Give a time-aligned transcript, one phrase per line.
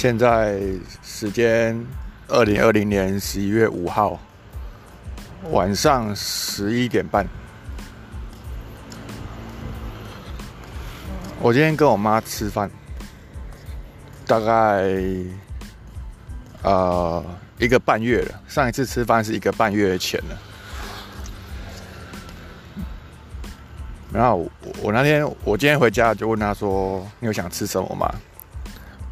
[0.00, 0.60] 现在
[1.02, 1.76] 时间
[2.28, 4.16] 二零二零年十一月五号
[5.50, 7.26] 晚上十一点半。
[11.40, 12.70] 我今天跟我妈吃饭，
[14.24, 14.84] 大概
[16.62, 17.24] 呃
[17.58, 18.40] 一个半月了。
[18.46, 20.38] 上一次吃饭是一个半月前了。
[24.12, 28.08] 然后我我那天我今天回家就问她说：“你有想吃什么吗？”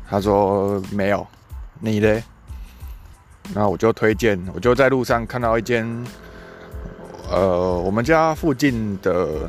[0.08, 1.26] 他说：“没有。”
[1.78, 2.22] 你嘞？
[3.54, 5.86] 然后我就推荐，我就在路上看到一间，
[7.30, 9.48] 呃，我们家附近的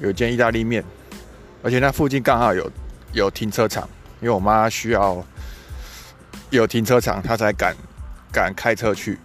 [0.00, 0.84] 有间意大利面。
[1.62, 2.70] 而且那附近刚好有
[3.12, 3.88] 有停车场，
[4.20, 5.22] 因为我妈需要
[6.48, 7.76] 有停车场，她才敢
[8.32, 9.18] 敢开车去。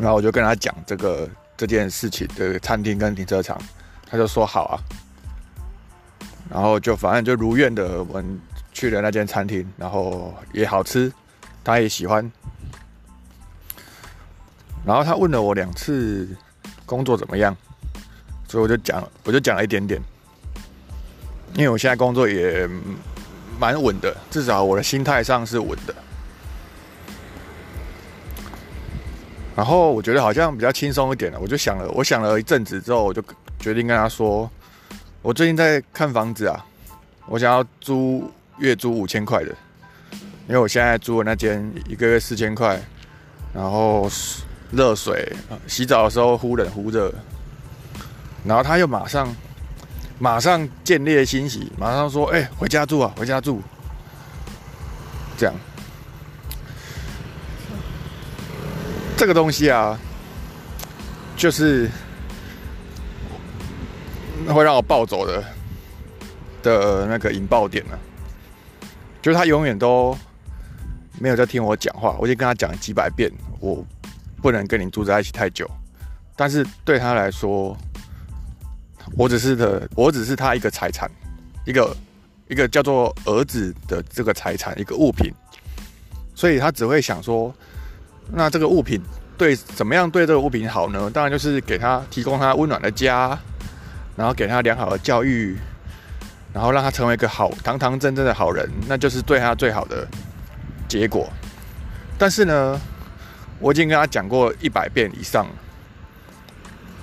[0.00, 3.60] 然后我就跟她讲这个这件事情的餐厅跟停车场，
[4.10, 4.74] 她就说好啊。
[6.50, 8.40] 然后就反正就如愿的，我们
[8.74, 11.10] 去了那间餐厅，然后也好吃，
[11.64, 12.30] 他也喜欢。
[14.84, 16.28] 然后他问了我两次
[16.84, 17.56] 工作怎么样，
[18.46, 19.98] 所以我就讲我就讲了一点点。
[21.54, 22.68] 因为我现在工作也
[23.58, 25.94] 蛮稳的，至少我的心态上是稳的。
[29.54, 33.22] 然后我觉得好像比较轻松一点了，我就想了，我想了一阵子之后，我就
[33.60, 34.50] 决定跟他说，
[35.22, 36.66] 我最近在看房子啊，
[37.26, 38.28] 我想要租
[38.58, 39.50] 月租五千块的，
[40.48, 42.80] 因为我现在租的那间一个月四千块，
[43.52, 44.10] 然后
[44.70, 45.32] 热水，
[45.66, 47.12] 洗澡的时候忽冷忽热，
[48.44, 49.34] 然后他又马上。
[50.16, 53.60] 马上见猎欣喜，马上说：“哎，回家住啊，回家住。”
[55.36, 55.54] 这样，
[59.16, 59.98] 这个东西啊，
[61.36, 61.90] 就是
[64.46, 65.44] 会让我暴走的
[66.62, 67.98] 的那个引爆点呢。
[69.24, 70.14] 就是他永远都
[71.18, 73.82] 没有在听我讲话，我已经跟他讲几百遍，我
[74.42, 75.66] 不能跟你住在一起太久。
[76.36, 77.74] 但是对他来说，
[79.16, 81.10] 我只是的，我只是他一个财产，
[81.64, 81.96] 一个
[82.48, 85.32] 一个叫做儿子的这个财产，一个物品，
[86.34, 87.50] 所以他只会想说，
[88.30, 89.00] 那这个物品
[89.38, 91.10] 对怎么样对这个物品好呢？
[91.10, 93.38] 当然就是给他提供他温暖的家，
[94.16, 95.56] 然后给他良好的教育，
[96.54, 100.08] 然后让他成为一个好堂堂正正的好人，那就是对他最好的
[100.88, 101.28] 结果。
[102.16, 102.80] 但是呢，
[103.58, 105.46] 我已经跟他讲过一百遍以上。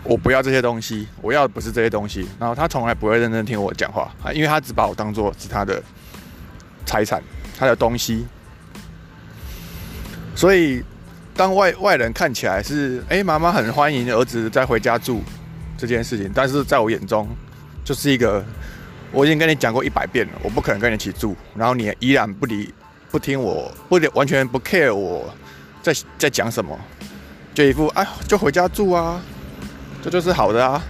[0.03, 2.27] 我不要这些东西，我要的不是这些东西。
[2.39, 5.79] 然后他从来不会认真听我讲话，因为他只把我当做是他的
[6.87, 7.21] 财产，
[7.55, 8.25] 他的东西。
[10.35, 10.83] 所以
[11.35, 15.21] 当外外人看起来是哎，妈妈很欢迎儿子再回家住
[15.77, 17.29] 这件事情，但是在我眼中
[17.85, 18.43] 就是一个，
[19.11, 22.73] 我已经跟你讲过一百遍了，我不可能跟你一起住，然后你依然不理
[23.09, 25.33] 不听我，不完全不 care 我
[25.81, 26.79] 在在讲什么，
[27.53, 29.21] 就一副哎，就回家住啊。
[30.03, 30.81] 这就是好的啊，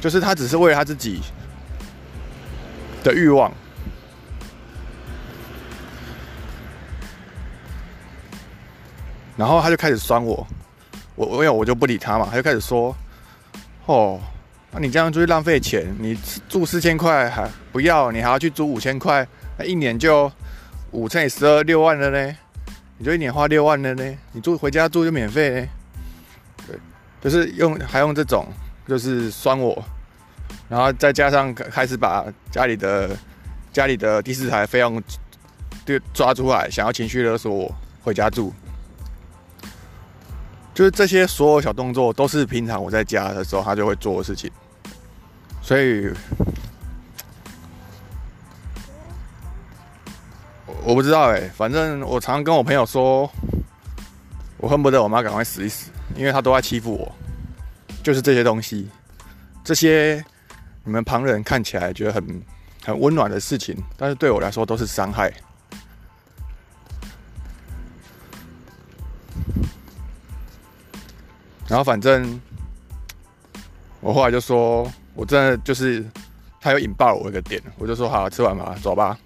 [0.00, 1.20] 就是他只是为了他自己
[3.02, 3.50] 的欲望，
[9.34, 10.46] 然后他就开始酸我，
[11.14, 12.94] 我我有我就不理他嘛，他就开始说，
[13.86, 14.20] 哦，
[14.70, 16.16] 那你这样就是浪费钱，你
[16.48, 20.30] 住四千块还不要，你还要去租五千块，那一年就
[20.90, 22.36] 五乘以十二六万了呢，
[22.98, 25.68] 你就一年花六万了呢，你住回家住就免费呢。
[27.20, 28.46] 就是用还用这种，
[28.86, 29.82] 就是酸我，
[30.68, 33.10] 然后再加上开始把家里的
[33.72, 35.02] 家里的第四台费用
[35.84, 37.74] 就抓出来，想要情绪勒索我
[38.04, 38.52] 回家住，
[40.78, 44.48] 就是这些所有小动作都是平常我在家的时候他就会做的事情，
[45.60, 46.08] 所以
[50.84, 53.28] 我不知道哎，反正我常常跟我朋友说，
[54.58, 55.90] 我恨不得我妈赶快死一死。
[56.14, 57.12] 因为他都在欺负我，
[58.04, 58.88] 就是这些东西，
[59.64, 60.24] 这些
[60.84, 62.42] 你们旁人看起来觉得很
[62.84, 65.28] 很温暖的事情，但是对我来说都是伤害。
[71.68, 72.40] 然后反正
[74.00, 76.04] 我后来就说，我真的就是
[76.60, 79.16] 他有引爆了我一个点，我就说好，吃完吧，走吧。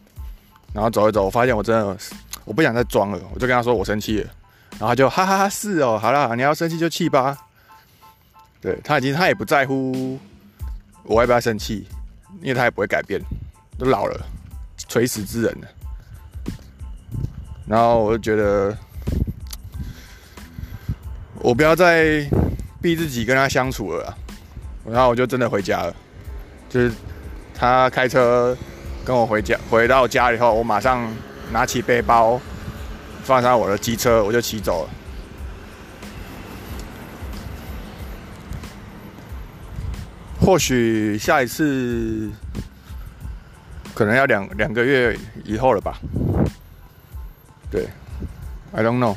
[0.75, 1.97] 然后走一走，我发现我真的
[2.45, 4.31] 我不想再装了，我就跟他说我生气了。
[4.73, 7.37] 然后他就哈哈哈是哦，好了，你要生气就气吧。
[8.61, 10.19] 对他已经他也不在乎
[11.05, 11.87] 我要不要生气，
[12.41, 13.21] 因为他也不会改变，
[13.79, 14.19] 都老了，
[14.89, 15.69] 垂死之人了。
[17.67, 18.77] 然后我就觉得，
[21.43, 22.25] 我不要再
[22.81, 24.17] 逼自己跟他相处了。
[24.85, 25.95] 然后我就真的回家了，
[26.69, 26.93] 就是
[27.55, 28.57] 他开车
[29.05, 31.09] 跟我回家，回到家以后，我马上
[31.53, 32.41] 拿起背包，
[33.23, 34.91] 放上我的机车，我就骑走了。
[40.41, 42.29] 或许下一次
[43.95, 45.97] 可能要两两个月以后了吧？
[47.71, 47.87] 对
[48.73, 49.17] ，I don't know。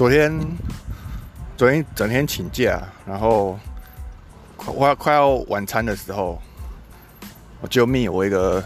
[0.00, 0.32] 昨天，
[1.58, 3.58] 昨天整天请假，然后
[4.56, 6.40] 快快要晚餐的时候，
[7.60, 8.64] 我就密我一个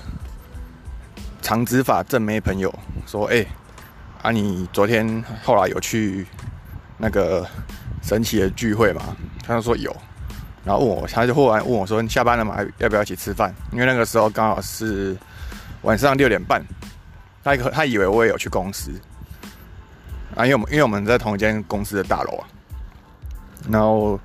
[1.43, 2.73] 长直发正妹朋友
[3.05, 3.45] 说：“哎，
[4.23, 6.25] 啊，你昨天后来有去
[6.99, 7.45] 那个
[8.01, 9.03] 神奇的聚会吗？”
[9.45, 9.91] 他就说有，
[10.65, 12.65] 然后问我，他就忽然问我说：“你下班了吗？
[12.79, 15.17] 要不要一起吃饭？”因为那个时候刚好是
[15.83, 16.65] 晚上六点半，
[17.43, 18.93] 他他以为我也有去公司。
[20.37, 22.47] 啊，因为我们因为我们在同一间公司的大楼啊，
[23.71, 24.19] 然后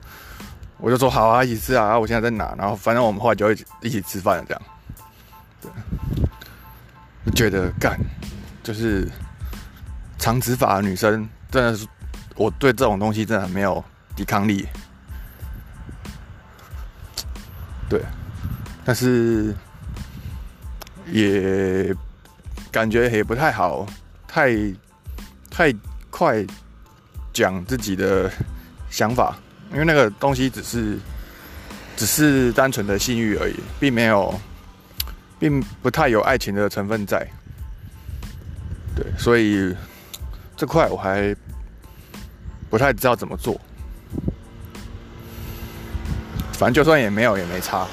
[0.78, 2.56] 我就说好啊，一起吃啊，我现在在哪？
[2.58, 4.62] 然后反正我们后来就会一起吃饭这样，
[5.62, 5.72] 对，
[7.26, 8.00] 就觉得干，
[8.64, 9.08] 就是
[10.18, 11.86] 长直发的女生真的是，
[12.36, 13.84] 我对这种东西真的很没有
[14.16, 14.68] 抵抗力，
[17.88, 18.02] 对，
[18.84, 19.56] 但是
[21.12, 21.96] 也
[22.72, 23.86] 感觉也不太好，
[24.28, 24.56] 太
[25.52, 25.72] 太。
[26.20, 26.46] 快
[27.32, 28.30] 讲自己的
[28.90, 29.38] 想法，
[29.72, 31.00] 因为那个东西只是
[31.96, 34.38] 只是单纯的性欲而已，并没有，
[35.40, 37.26] 并不太有爱情的成分在。
[38.98, 39.74] 对，所以
[40.58, 41.34] 这块我还
[42.70, 43.58] 不太知道怎么做。
[46.52, 47.88] 反正就算也没有，也没差。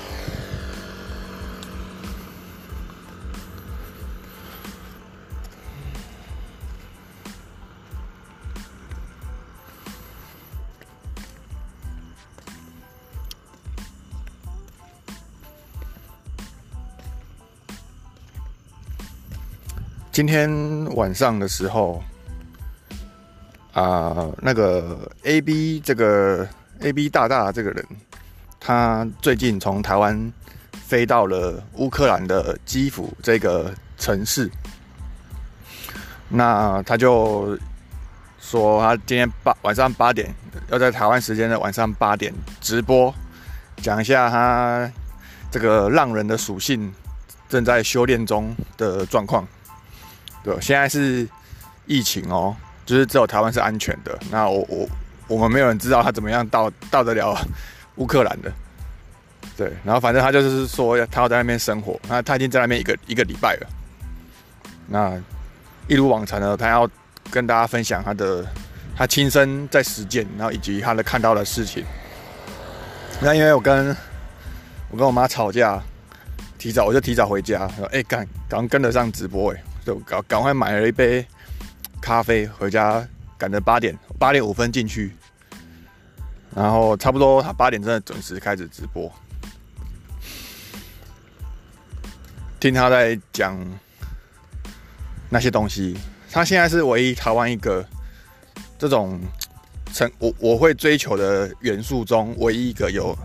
[20.16, 20.50] 今天
[20.94, 22.02] 晚上的时候，
[23.74, 26.48] 啊，那个 A B 这个
[26.80, 27.86] A B 大大这个人，
[28.58, 30.32] 他最近从台湾
[30.72, 34.50] 飞到了乌克兰的基辅这个城市。
[36.30, 37.54] 那他就
[38.40, 40.34] 说，他今天八晚上八点
[40.70, 42.32] 要在台湾时间的晚上八点
[42.62, 43.14] 直播，
[43.82, 44.90] 讲一下他
[45.50, 46.90] 这个浪人的属性
[47.50, 49.46] 正在修炼中的状况。
[50.46, 51.28] 对，现在是
[51.86, 52.54] 疫情哦，
[52.86, 54.16] 就是只有台湾是安全的。
[54.30, 54.88] 那我我
[55.26, 57.36] 我们没有人知道他怎么样到到得了
[57.96, 58.52] 乌克兰的。
[59.56, 63.66] 对，然后反正他就是说他要在那边生活，那他已经在那边一个一个礼拜了。
[64.86, 65.20] 那
[65.88, 66.88] 一如往常呢，他要
[67.28, 68.46] 跟大家分享他的
[68.96, 71.84] 他亲身在实践，然后以及他的看到的事情。
[73.20, 73.88] 那因为我跟
[74.92, 75.82] 我跟我妈吵架，
[76.56, 79.60] 提早我就提早回家，说哎赶赶跟得上直播哎。
[79.86, 81.24] 就赶赶快买了一杯
[82.00, 83.06] 咖啡回家，
[83.38, 85.12] 赶着八点八点五分进去，
[86.52, 89.08] 然后差不多他八点真的准时开始直播，
[92.58, 93.56] 听他在讲
[95.30, 95.96] 那些东西。
[96.32, 97.86] 他现在是唯一台湾一个
[98.76, 99.20] 这种
[99.92, 103.16] 成我我会追求的元素中唯一一个有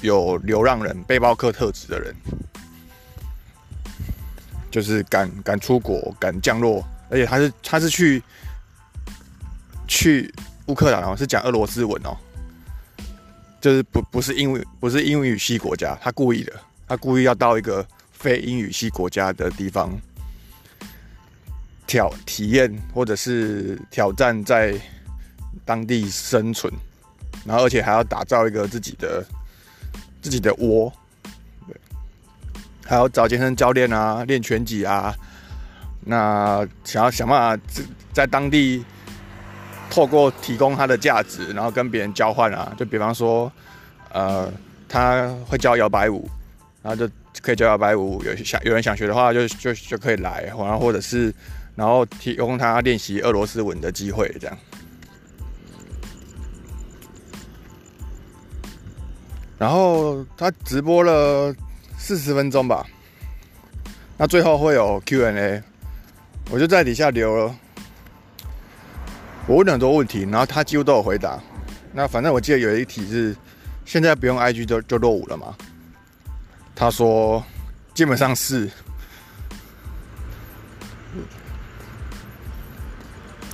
[0.00, 2.12] 有流浪人背包客特质的人。
[4.72, 8.22] 就是敢敢出国，敢降落，而且他是他是去
[9.86, 10.32] 去
[10.66, 12.16] 乌克兰哦，是讲俄罗斯文哦，
[13.60, 19.94] 就是不不是英语不是英语系国家，他故意的，他故意要到一个非英语系国家的地方
[21.86, 24.74] 挑体验或者是挑战在
[25.66, 26.72] 当地生存，
[27.44, 29.22] 然后而且还要打造一个自己的
[30.22, 30.90] 自己的窝。
[32.84, 35.14] 还要找健身教练啊，练拳击啊，
[36.04, 38.84] 那想要想办法在在当地
[39.88, 43.50] 透过提供他的价值，然后跟别人交换啊，就比方说，
[44.12, 44.52] 呃，
[44.88, 46.28] 他会教摇摆舞，
[46.82, 47.10] 然后就
[47.40, 51.32] 可以教摇摆舞，有想有人想学的话，就就就可以来，然后或者是
[51.76, 54.58] 然后提供他练习俄罗斯文的机会，这样。
[59.56, 61.54] 然后他直播了。
[62.04, 62.84] 四十分钟吧，
[64.18, 65.62] 那最后会有 Q&A，
[66.50, 67.54] 我就在底下留了，
[69.46, 71.40] 我问了很多问题，然后他几乎都有回答。
[71.92, 73.36] 那反正我记得有一题是，
[73.84, 75.54] 现在不用 IG 就就落伍了嘛？
[76.74, 77.42] 他说
[77.94, 78.68] 基本上是。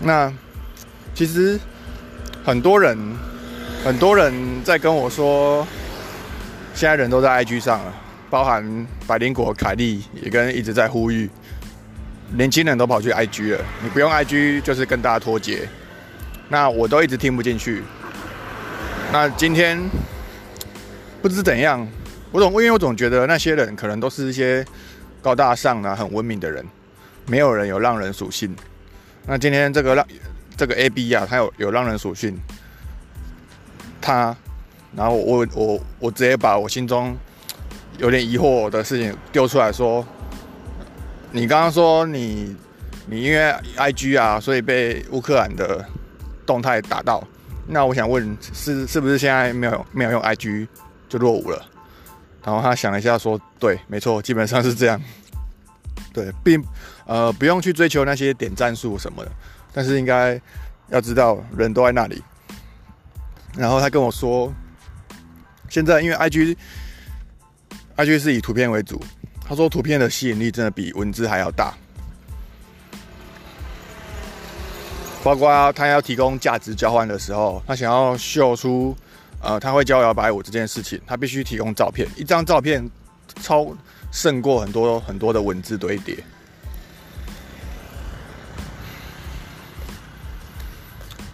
[0.00, 0.32] 那
[1.14, 1.60] 其实
[2.46, 2.96] 很多人
[3.84, 5.66] 很多人在跟我说，
[6.72, 7.92] 现在人都在 IG 上了，
[8.30, 11.28] 包含百灵果、凯莉也跟一直在呼吁，
[12.34, 15.68] 年轻人都跑去 IG 了，你不用 IG 就是跟大家脱节。
[16.48, 17.82] 那我都一直听不进去。
[19.12, 19.78] 那今天
[21.22, 21.86] 不知怎样，
[22.30, 24.64] 我总因为我总觉得那些人可能都是一些
[25.22, 26.64] 高大上啊、很文明的人，
[27.26, 28.54] 没有人有让人属性。
[29.26, 30.06] 那今天这个让
[30.56, 32.38] 这个 A B 啊，他有有让人属性，
[34.00, 34.36] 他，
[34.94, 37.16] 然后我我我直接把我心中
[37.98, 40.04] 有点疑惑的事情丢出来说，
[41.30, 42.56] 你刚刚说你
[43.06, 45.84] 你因为 I G 啊，所以被乌克兰的。
[46.48, 47.22] 动态打到，
[47.66, 50.66] 那我想问是是不是现在没有没有用 IG
[51.06, 51.62] 就落伍了？
[52.42, 54.98] 然后他想了一下说，对，没错，基本上是这样。
[56.10, 56.64] 对，并
[57.04, 59.30] 呃不用去追求那些点赞数什么的，
[59.74, 60.40] 但是应该
[60.88, 62.22] 要知道人都在那里。
[63.54, 64.50] 然后他跟我说，
[65.68, 66.56] 现在因为 IG
[67.98, 69.02] IG 是以图片为主，
[69.44, 71.74] 他说图片的吸引力真的比文字还要大。
[75.24, 78.96] 包括他要提供价值交换的时候，他想要秀出，
[79.42, 82.88] 呃，他会教摇摆舞这件事情，他必须提供照片，一张照片
[83.42, 83.66] 超
[84.12, 86.16] 胜过很多很多的文字堆叠。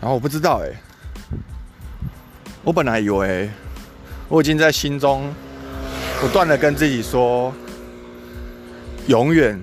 [0.00, 0.72] 然后我不知道哎，
[2.62, 3.50] 我本来以为
[4.28, 5.32] 我已经在心中
[6.24, 7.52] 不断的跟自己说，
[9.08, 9.60] 永远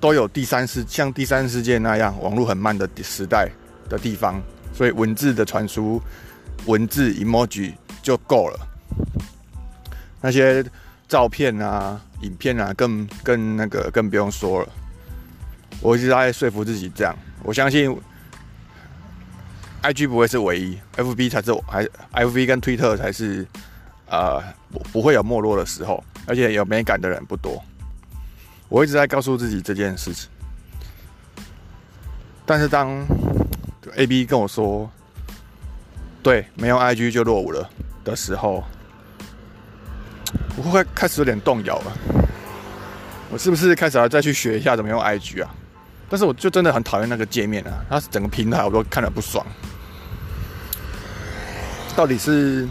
[0.00, 3.48] 都有第三世像第三世界那样网络很慢的时代。
[3.88, 4.40] 的地方，
[4.72, 6.00] 所以文字的传输，
[6.64, 8.58] 文字 emoji 就够了。
[10.20, 10.64] 那些
[11.06, 14.68] 照片啊、影片啊，更更那个更不用说了。
[15.80, 17.94] 我一直在说服自己这样，我相信
[19.82, 21.86] IG 不会是唯一，FB 才是还
[22.24, 23.46] FB 跟推特才是
[24.08, 24.42] 呃
[24.72, 27.62] 不不会有没落的时候，而且有美感的人不多。
[28.68, 30.30] 我一直在告诉自己这件事情，
[32.46, 33.06] 但是当
[33.96, 34.90] A B 跟我说
[36.24, 37.68] ：“对，没用 I G 就落伍了
[38.02, 38.64] 的时候，
[40.56, 41.92] 我会开始有点动摇了。
[43.30, 45.54] 我是不是开始要再去学一下怎么用 I G 啊？
[46.08, 49.46] 但是我就真的很讨厌那个界面啊，它整个平台我都看了不爽。
[51.94, 52.66] 到底是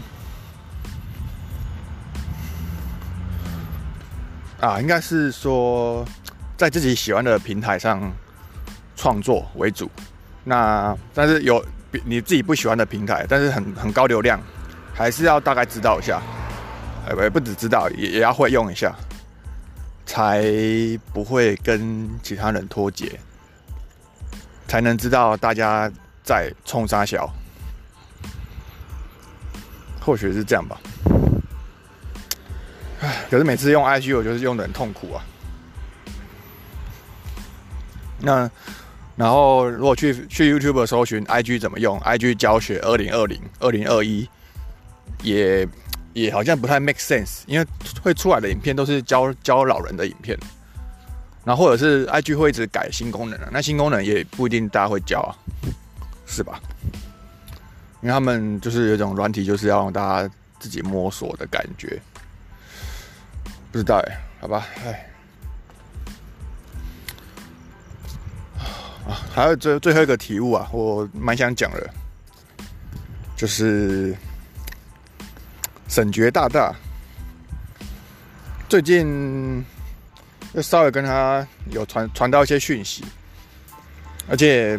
[4.62, 6.04] 啊，应该是说
[6.56, 8.00] 在自己喜欢的平台上
[8.94, 9.90] 创作为主。”
[10.44, 11.64] 那但是有
[12.04, 14.40] 你自己不喜欢的平台，但是很很高流量，
[14.94, 16.22] 还是要大概知道一下，
[17.08, 18.94] 哎不不只知道也也要会用一下，
[20.06, 20.44] 才
[21.12, 23.18] 不会跟其他人脱节，
[24.68, 25.90] 才能知道大家
[26.22, 27.28] 在冲啥小，
[30.00, 30.80] 或许是这样吧。
[33.02, 35.22] 唉，可是每次用 IG 我就是用的很痛苦啊。
[38.20, 38.50] 那。
[39.14, 44.26] 然后，如果去去 YouTube 搜寻 IG 怎么用，IG 教学二零二零、二零二一，
[45.22, 45.68] 也
[46.14, 47.66] 也好像不太 make sense，因为
[48.02, 50.36] 会出来的影片都是教教老人的影片，
[51.44, 55.36] 然后或者是 IG 会一直改新功能啊，那新功能也不一定大家会教啊，
[56.26, 56.58] 是吧？
[58.00, 62.00] 因为他们就是有种软体，就是要让大家自己摸索的感觉，
[63.72, 65.08] 不知道哎，好吧，哎。
[69.08, 71.90] 啊，还有最最后一个题目啊，我蛮想讲的，
[73.34, 74.14] 就是
[75.88, 76.72] 沈觉大大
[78.68, 79.64] 最近
[80.52, 83.04] 又稍微跟他有传传到一些讯息，
[84.28, 84.78] 而且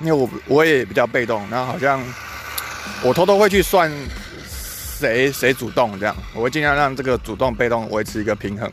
[0.00, 2.04] 因为我我也比较被动，然后好像
[3.02, 3.90] 我偷偷会去算
[4.98, 8.70] 谁谁主动这样，我会尽量让这个主动被动维持一个平衡，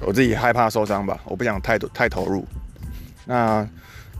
[0.00, 2.46] 我自己害怕受伤吧，我不想太太投入。
[3.24, 3.66] 那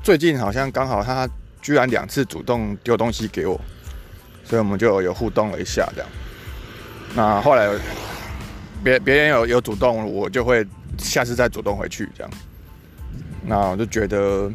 [0.02, 1.28] 最近好像刚好他
[1.61, 3.61] 居然两次主动丢东西给我，
[4.44, 6.11] 所以我们就有互动了一下这样。
[7.14, 7.68] 那后来
[8.84, 10.66] 别别人有有主动，我就会
[10.99, 12.30] 下次再主动回去这样。
[13.44, 14.50] 那我就觉得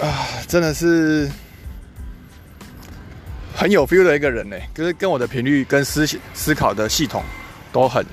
[0.00, 1.30] 啊，真的是
[3.58, 7.24] 很有 feel 的一个人呢，就是跟我的频率跟思思考的系统
[7.72, 8.06] 都很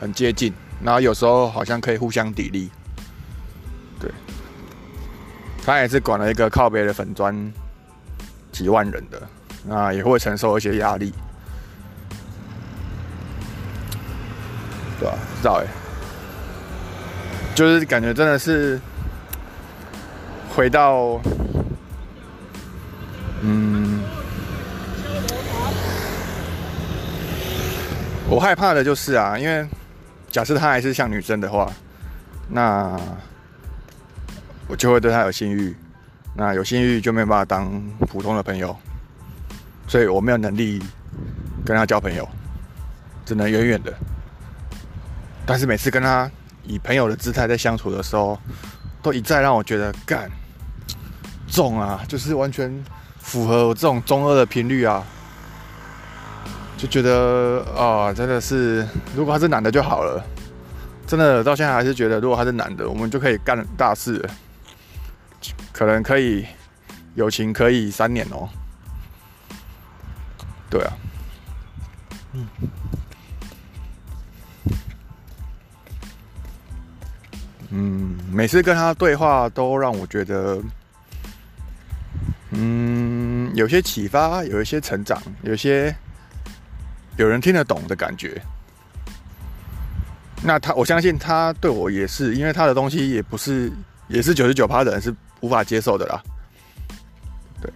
[0.00, 0.52] 很接近。
[0.82, 2.68] 然后有时候好像可以互相砥砺，
[4.00, 4.10] 对，
[5.64, 7.52] 他也是管了一个靠背的粉砖
[8.50, 9.22] 几万人的，
[9.64, 11.14] 那也会承受一些压力，
[14.98, 15.14] 对吧？
[15.40, 15.66] 知道哎，
[17.54, 18.80] 就是感觉真的是
[20.52, 21.20] 回到，
[23.42, 23.71] 嗯，
[28.32, 29.68] 我害怕的就是啊，因为
[30.30, 31.70] 假设他还是像女生的话，
[32.48, 32.98] 那
[34.66, 35.76] 我就会对他有性欲，
[36.34, 37.70] 那有性欲就没有办法当
[38.08, 38.74] 普通的朋友，
[39.86, 40.82] 所以我没有能力
[41.62, 42.26] 跟他交朋友，
[43.26, 43.92] 只能远远的。
[45.44, 46.30] 但是每次跟他
[46.64, 48.40] 以朋友的姿态在相处的时候，
[49.02, 50.30] 都一再让我觉得干
[51.48, 52.82] 重啊，就是完全
[53.18, 55.04] 符合我这种中二的频率啊，
[56.82, 58.84] 就觉得啊，真的是
[59.14, 60.20] 如果他是男的就好了，
[61.06, 64.28] 真的到现在还是觉得如果他是男的，我们就可以干大事，
[65.72, 66.44] 可能可以
[67.14, 68.48] 友情可以三年哦，
[70.68, 70.92] 对啊，
[72.32, 72.48] 嗯。
[77.70, 80.60] 嗯，每次跟他对话都让我觉得，
[82.50, 85.94] 嗯，有些启发，有一些成长，有些
[87.16, 88.40] 有人听得懂的感觉。
[90.42, 93.72] 那他，我相信他对我也是，因为他的东西也不是，
[94.08, 96.22] 也是九十九趴的人是无法接受的啦。
[97.60, 97.72] 对，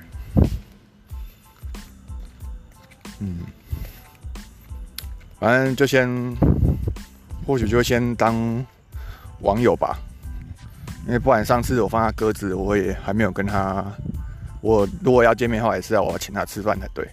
[3.20, 3.38] 嗯，
[5.38, 6.08] 反正就先，
[7.46, 8.64] 或许就先当。
[9.40, 9.98] 网友吧，
[11.06, 13.84] 因为不管上次我放他鸽子，我也还没有跟他。
[14.62, 17.06] 我如果要见面的话，也是要我请他吃饭才对。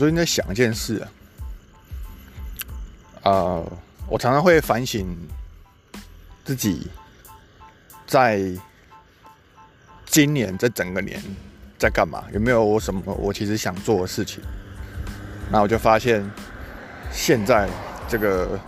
[0.00, 1.06] 最近在想一件事
[3.22, 3.62] 啊，啊，
[4.08, 5.14] 我常常会反省
[6.42, 6.86] 自己，
[8.06, 8.40] 在
[10.06, 11.22] 今年这整个年
[11.78, 12.24] 在干嘛？
[12.32, 14.42] 有没有我什么我其实想做的事情？
[15.50, 16.24] 那我就发现，
[17.12, 17.68] 现在
[18.08, 18.58] 这个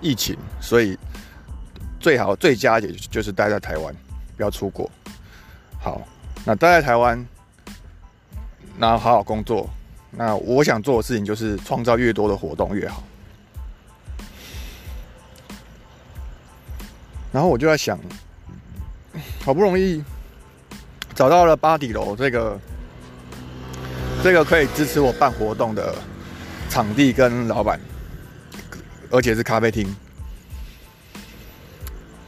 [0.00, 0.96] 疫情，所以
[1.98, 3.92] 最好最佳解就是待在台湾，
[4.36, 4.88] 不要出国。
[5.80, 6.00] 好，
[6.44, 7.26] 那待在台湾，
[8.78, 9.68] 然后好好工作。
[10.10, 13.02] 那我想做的事情就是创造越多的活动越好。
[17.32, 17.98] 然后我就在想，
[19.44, 20.02] 好不容易
[21.14, 22.58] 找到了巴底楼这个
[24.22, 25.94] 这个可以支持我办活动的
[26.70, 27.78] 场地跟老板，
[29.10, 29.94] 而且是咖啡厅。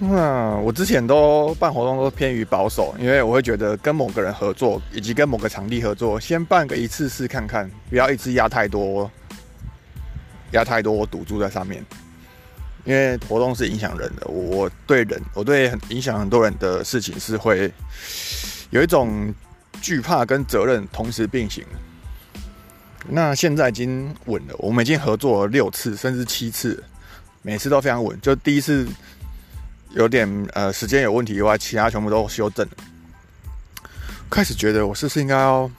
[0.01, 9.11] 嗯，我之前都办活动都偏于保守，因为我会觉得跟某个人合作，以及跟某个场地合作，先办个一次试看看，不要一次压太多，
[10.53, 11.85] 压太多我赌注在上面。
[12.85, 17.71] 因为活动是影响人的，我对人，我对影响很多人的事情是会
[18.71, 19.35] 有一种
[19.83, 21.65] 惧怕跟责任同时并行。
[23.09, 26.81] 那现在已经稳了，我们已经合作了六次甚至七次，
[27.43, 28.17] 每次都非常稳。
[28.21, 28.87] 就第一次。
[29.95, 32.67] 有点呃时间有问题以外，其他全部都修正。
[34.31, 35.71] 开始觉得我是不是应该要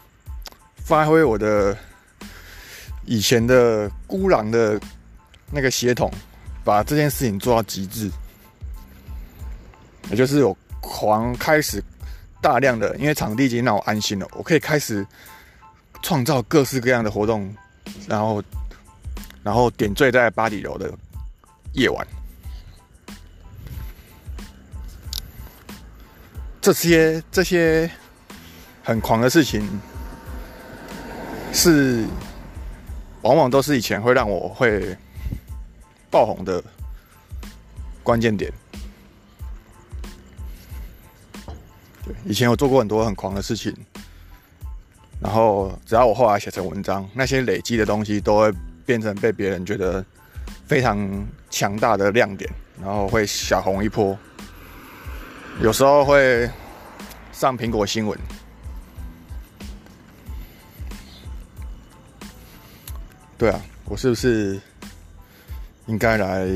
[0.78, 1.78] 发挥我的
[3.06, 4.80] 以前的孤狼的
[5.52, 6.12] 那个血统，
[6.64, 8.10] 把这件事情做到极致，
[10.10, 11.84] 也就是有狂开始
[12.42, 15.06] 大量的，因为场地已经让我安心了，我可以开始
[16.02, 17.56] 创造各式各样的活动，
[18.08, 18.44] 然后
[19.44, 20.92] 然后点缀在巴黎楼的
[21.74, 22.08] 夜晚。
[26.72, 27.90] 这些这些
[28.84, 29.68] 很狂的事情，
[31.52, 32.06] 是
[33.24, 34.96] 往往都是以前会让我会
[36.12, 36.64] 爆红的
[38.04, 38.54] 关键点。
[42.06, 43.76] 对，以前我做过很多很狂的事情，
[45.20, 48.54] 然后只要我后来写成文章，那些累积的东西都会
[48.86, 50.06] 变成被别人觉得
[50.68, 52.48] 非常强大的亮点，
[52.80, 54.16] 然后会小红一波。
[55.62, 56.50] 有时候会
[57.32, 58.18] 上苹果新闻，
[63.38, 64.60] 对啊，我是不是
[65.88, 66.48] 应该来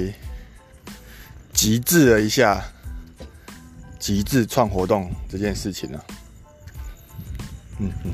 [1.52, 2.64] 极致了一下
[4.00, 6.00] 极致创活动这件事情呢？
[7.80, 8.14] 嗯嗯。